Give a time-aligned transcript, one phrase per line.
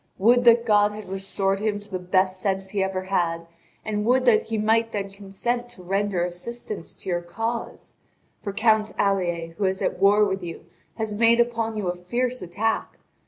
[0.17, 3.45] Would that God had restored to him the best sense he ever had,
[3.85, 7.97] and would that he might then consent to render assistance to your cause!
[8.41, 12.41] For Count Alier, who is at war with you, has made upon you a fierce
[12.41, 12.97] attack.